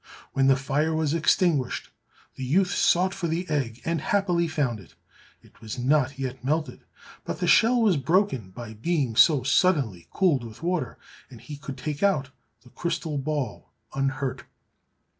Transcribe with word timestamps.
When 0.33 0.47
the 0.47 0.55
fire 0.55 0.95
was 0.95 1.13
extinguished, 1.13 1.91
the 2.33 2.43
youth 2.43 2.71
sought 2.71 3.13
for 3.13 3.27
the 3.27 3.47
egg 3.51 3.81
and 3.85 4.01
happily 4.01 4.47
found 4.47 4.79
it; 4.79 4.95
it 5.43 5.61
was 5.61 5.77
not 5.77 6.17
yet 6.17 6.43
melted, 6.43 6.85
but 7.23 7.37
the 7.39 7.45
shell 7.45 7.79
was 7.79 7.97
broken 7.97 8.49
by 8.49 8.73
being 8.73 9.15
so 9.15 9.43
suddenly 9.43 10.07
cooled 10.11 10.43
with 10.43 10.61
the 10.61 10.65
water, 10.65 10.97
and 11.29 11.39
he 11.39 11.55
could 11.55 11.77
take 11.77 12.01
out 12.01 12.31
the 12.63 12.69
crystal 12.71 13.19
ball 13.19 13.73
unhurt. 13.93 14.45